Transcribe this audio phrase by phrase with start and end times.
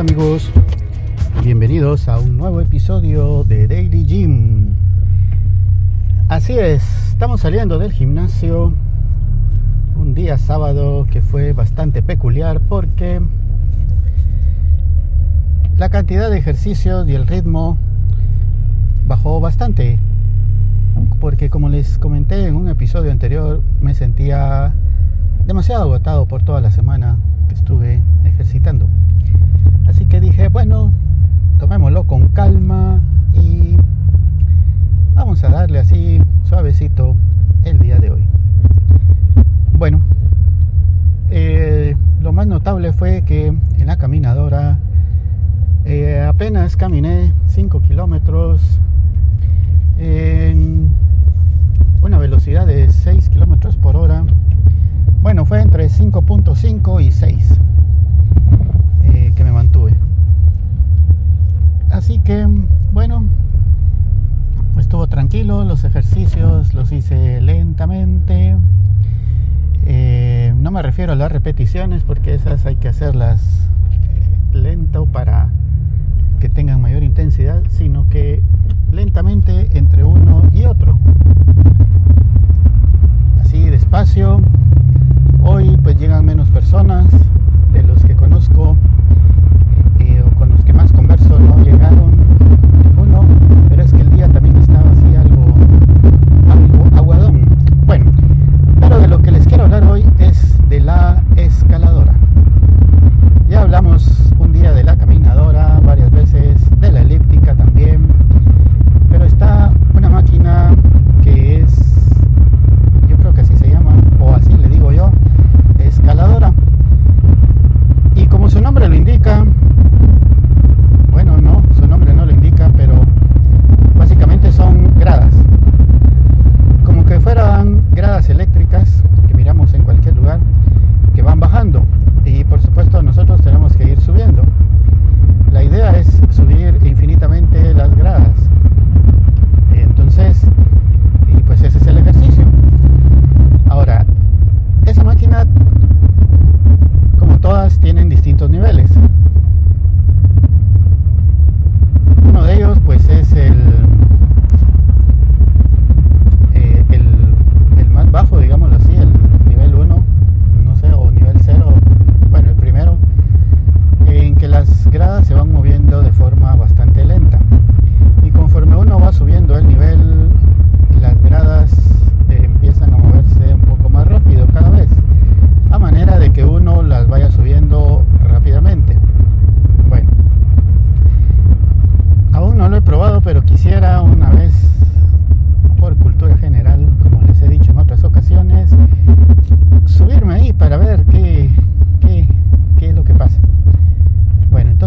[0.00, 0.50] Amigos.
[1.44, 4.68] Bienvenidos a un nuevo episodio de Daily Gym.
[6.26, 8.72] Así es, estamos saliendo del gimnasio
[9.96, 13.20] un día sábado que fue bastante peculiar porque
[15.76, 17.76] la cantidad de ejercicios y el ritmo
[19.06, 19.98] bajó bastante.
[21.20, 24.72] Porque como les comenté en un episodio anterior, me sentía
[25.44, 28.88] demasiado agotado por toda la semana que estuve ejercitando.
[29.86, 30.92] Así que dije, bueno,
[31.58, 33.00] tomémoslo con calma
[33.34, 33.76] y
[35.14, 37.14] vamos a darle así suavecito
[37.64, 38.22] el día de hoy.
[39.72, 40.00] Bueno,
[41.30, 44.78] eh, lo más notable fue que en la caminadora
[45.84, 48.80] eh, apenas caminé 5 kilómetros
[49.96, 50.90] en
[52.02, 54.24] una velocidad de 6 kilómetros por hora.
[55.22, 57.58] Bueno, fue entre 5.5 y 6
[59.04, 59.94] eh, que me mantuve.
[61.90, 62.46] Así que,
[62.92, 63.24] bueno,
[64.78, 68.56] estuvo tranquilo, los ejercicios los hice lentamente.
[69.86, 75.50] Eh, no me refiero a las repeticiones porque esas hay que hacerlas eh, lento para
[76.38, 78.42] que tengan mayor intensidad, sino que
[78.92, 80.98] lentamente entre uno y otro.
[83.40, 84.40] Así despacio.
[85.42, 87.06] Hoy pues llegan menos personas
[87.72, 88.59] de los que conozco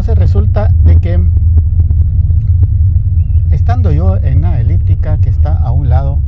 [0.04, 1.18] entonces resulta de que
[3.52, 6.20] estando yo en una elíptica que está a un lado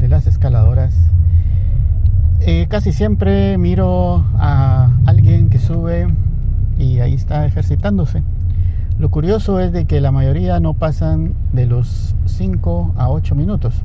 [0.00, 0.92] de las escaladoras,
[2.40, 6.08] eh, casi siempre miro a alguien que sube
[6.76, 8.24] y ahí está ejercitándose.
[8.98, 13.76] Lo curioso es de que la mayoría no pasan de los 5 a 8 minutos.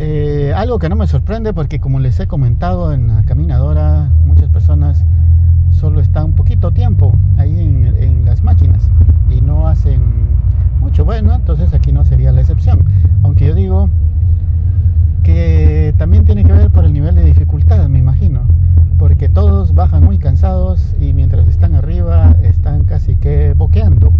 [0.00, 4.50] Eh, algo que no me sorprende porque como les he comentado en la caminadora, muchas
[4.50, 5.04] personas
[5.82, 8.88] solo están poquito tiempo ahí en, en las máquinas
[9.28, 10.00] y no hacen
[10.80, 11.04] mucho.
[11.04, 12.84] Bueno, entonces aquí no sería la excepción.
[13.24, 13.90] Aunque yo digo
[15.24, 18.42] que también tiene que ver por el nivel de dificultad, me imagino.
[18.96, 24.12] Porque todos bajan muy cansados y mientras están arriba están casi que boqueando.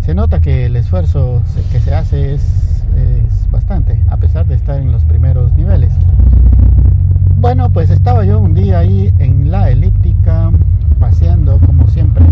[0.00, 1.40] Se nota que el esfuerzo
[1.70, 5.92] que se hace es, es bastante, a pesar de estar en los primeros niveles.
[7.40, 10.07] Bueno, pues estaba yo un día ahí en la elíptica,
[10.98, 12.24] paseando como siempre,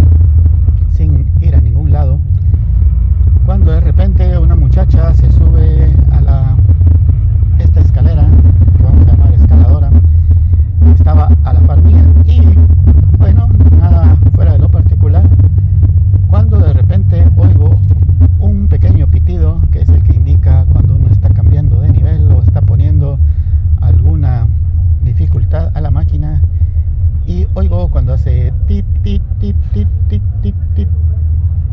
[28.17, 28.53] hace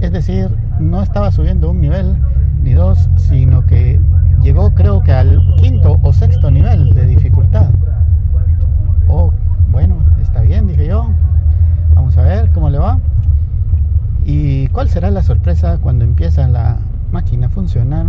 [0.02, 0.50] es decir
[0.80, 2.18] no estaba subiendo un nivel
[2.62, 4.00] ni dos sino que
[4.42, 7.70] llegó creo que al quinto o sexto nivel de dificultad.
[9.08, 9.32] Oh
[9.70, 11.10] bueno está bien dije yo.
[11.96, 13.00] Vamos a ver cómo le va.
[14.26, 16.80] ¿Y cuál será la sorpresa cuando empieza la
[17.12, 18.08] máquina a funcionar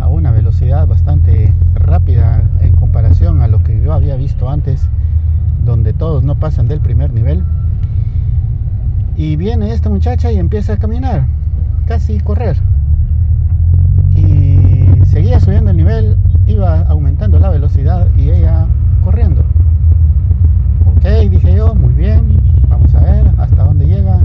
[0.00, 4.88] a una velocidad bastante rápida en comparación a lo que yo había visto antes,
[5.68, 7.44] donde todos no pasan del primer nivel?
[9.16, 11.26] Y viene esta muchacha y empieza a caminar,
[11.86, 12.56] casi correr.
[14.16, 16.16] Y seguía subiendo el nivel,
[16.46, 18.66] iba aumentando la velocidad y ella
[19.04, 19.42] corriendo.
[20.96, 24.20] Ok, dije yo, muy bien, vamos a ver hasta dónde llega.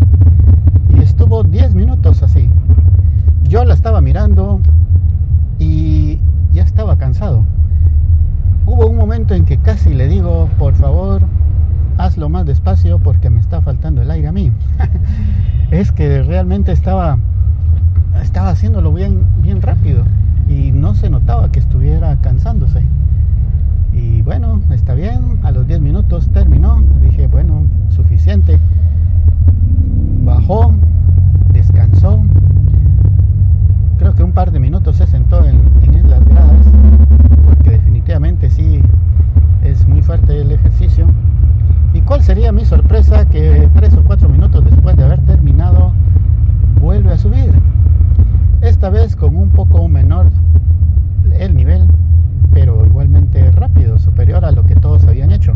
[0.96, 2.50] Y estuvo 10 minutos así.
[3.44, 4.62] Yo la estaba mirando
[5.60, 6.20] y
[6.54, 7.46] ya estaba cansado.
[9.04, 11.24] Momento en que casi le digo, por favor,
[11.98, 14.50] hazlo más despacio porque me está faltando el aire a mí.
[15.72, 17.18] es que realmente estaba,
[18.22, 20.06] estaba haciéndolo bien, bien rápido
[20.48, 22.82] y no se notaba que estuviera cansándose.
[23.92, 28.58] Y bueno, está bien, a los 10 minutos terminó, dije, bueno, suficiente.
[30.24, 30.74] Bajó,
[42.24, 45.92] sería mi sorpresa que tres o cuatro minutos después de haber terminado
[46.80, 47.52] vuelve a subir?
[48.62, 50.28] Esta vez con un poco menor
[51.38, 51.86] el nivel,
[52.54, 55.54] pero igualmente rápido, superior a lo que todos habían hecho.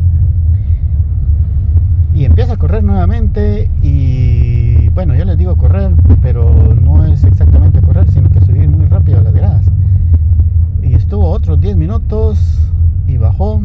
[2.13, 5.91] Y empieza a correr nuevamente y bueno, yo les digo correr,
[6.21, 9.71] pero no es exactamente correr, sino que subir muy rápido las gradas.
[10.83, 12.59] Y estuvo otros 10 minutos
[13.07, 13.61] y bajó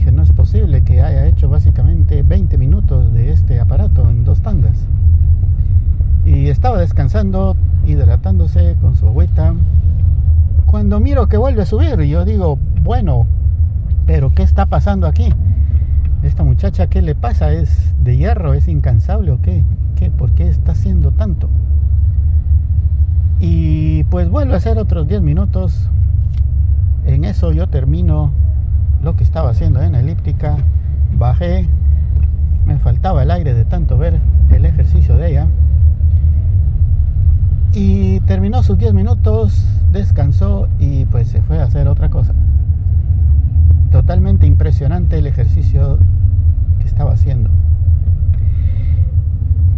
[0.00, 4.40] dije, no es posible que haya hecho básicamente 20 minutos de este aparato en dos
[4.40, 4.86] tandas.
[6.24, 7.54] Y estaba descansando,
[7.86, 9.54] hidratándose con su agüita.
[10.64, 13.26] Cuando miro que vuelve a subir, yo digo, bueno,
[14.06, 15.34] pero ¿qué está pasando aquí?
[16.22, 17.52] Esta muchacha, ¿qué le pasa?
[17.52, 18.54] ¿Es de hierro?
[18.54, 19.64] ¿Es incansable o qué?
[19.96, 20.10] ¿Qué?
[20.10, 21.50] ¿Por qué está haciendo tanto?
[23.38, 25.90] Y pues vuelve a hacer otros 10 minutos.
[27.04, 28.32] En eso yo termino
[29.02, 30.56] lo que estaba haciendo en elíptica,
[31.16, 31.66] bajé,
[32.66, 34.20] me faltaba el aire de tanto ver
[34.50, 35.46] el ejercicio de ella.
[37.72, 42.34] Y terminó sus 10 minutos, descansó y pues se fue a hacer otra cosa.
[43.90, 45.98] Totalmente impresionante el ejercicio
[46.78, 47.50] que estaba haciendo.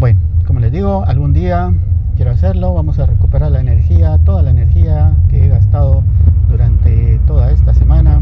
[0.00, 1.72] Bueno, como les digo, algún día
[2.16, 6.02] quiero hacerlo, vamos a recuperar la energía, toda la energía que he gastado
[6.48, 8.20] durante toda esta semana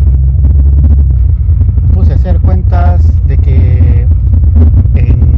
[2.20, 4.06] hacer cuentas de que
[4.94, 5.29] en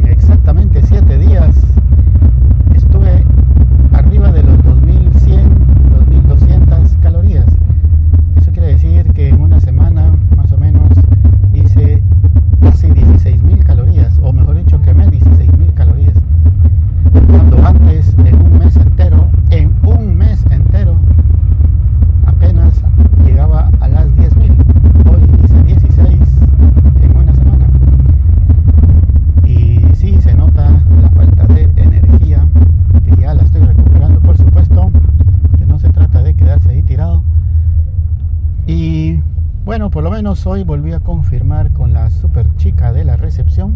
[40.23, 43.75] menos hoy volví a confirmar con la super chica de la recepción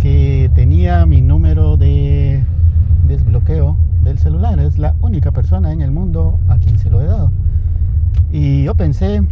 [0.00, 2.42] que tenía mi número de
[3.06, 4.58] desbloqueo del celular.
[4.58, 7.30] Es la única persona en el mundo a quien se lo he dado.
[8.32, 9.22] Y yo pensé,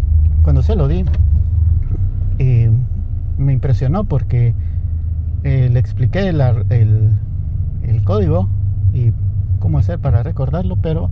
[0.45, 1.05] cuando se lo di,
[2.39, 2.71] eh,
[3.37, 4.55] me impresionó porque
[5.43, 8.49] eh, le expliqué el, el, código
[8.95, 9.11] y
[9.59, 11.11] cómo hacer para recordarlo, pero,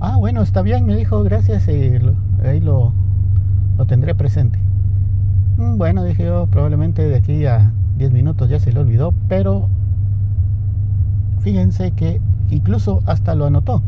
[0.00, 2.00] ah, bueno, está bien, me dijo, gracias, y
[2.44, 2.92] ahí lo,
[3.78, 4.58] lo tendré presente.
[5.56, 9.68] Mm, bueno, dije yo, probablemente de aquí a 10 minutos ya se le olvidó, pero
[11.40, 12.20] fíjense que
[12.50, 13.82] incluso hasta lo anotó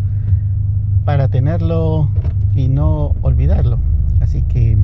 [1.05, 2.09] para tenerlo
[2.55, 3.79] y no olvidarlo.
[4.21, 4.79] Así que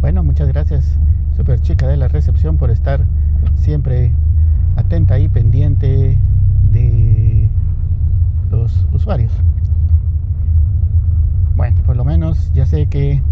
[0.00, 0.98] bueno, muchas gracias,
[1.36, 3.04] super chica de la recepción, por estar
[3.56, 4.12] siempre
[4.76, 6.16] atenta y pendiente
[6.72, 7.50] de
[8.50, 9.30] los usuarios.
[11.54, 13.22] Bueno, por lo menos ya sé que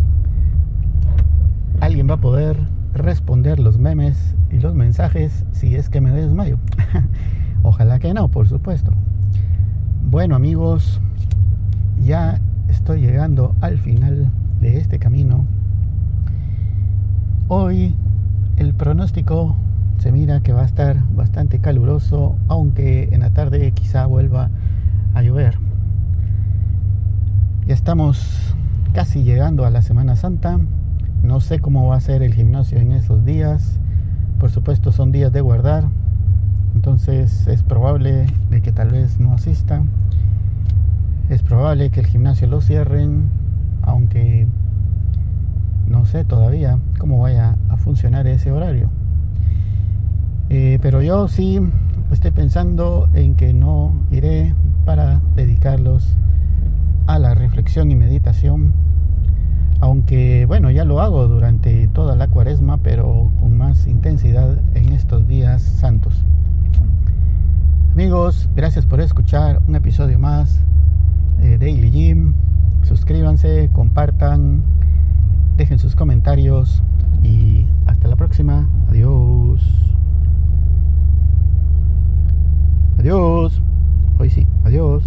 [2.08, 2.56] va a poder
[2.94, 6.58] responder los memes y los mensajes si es que me desmayo.
[7.62, 8.92] Ojalá que no, por supuesto.
[10.04, 11.00] Bueno amigos,
[12.00, 15.44] ya estoy llegando al final de este camino
[17.50, 17.94] Hoy
[18.58, 19.56] el pronóstico
[19.96, 24.50] se mira que va a estar bastante caluroso, aunque en la tarde quizá vuelva
[25.14, 25.58] a llover.
[27.66, 28.54] Ya estamos
[28.92, 30.60] casi llegando a la Semana Santa.
[31.28, 33.78] No sé cómo va a ser el gimnasio en esos días.
[34.40, 35.84] Por supuesto son días de guardar.
[36.74, 39.82] entonces es probable de que tal vez no asista.
[41.28, 43.28] Es probable que el gimnasio lo cierren,
[43.82, 44.46] aunque
[45.86, 48.88] no sé todavía cómo vaya a funcionar ese horario.
[50.48, 51.60] Eh, pero yo sí
[52.10, 54.54] estoy pensando en que no iré
[54.86, 56.16] para dedicarlos
[57.06, 58.87] a la reflexión y meditación
[59.80, 65.28] aunque bueno, ya lo hago durante toda la cuaresma, pero con más intensidad en estos
[65.28, 66.24] días santos.
[67.92, 70.60] Amigos, gracias por escuchar un episodio más
[71.40, 72.34] de Daily Gym.
[72.82, 74.62] Suscríbanse, compartan,
[75.56, 76.82] dejen sus comentarios
[77.22, 78.68] y hasta la próxima.
[78.88, 79.62] Adiós.
[82.98, 83.62] Adiós.
[84.18, 85.04] Hoy sí, adiós.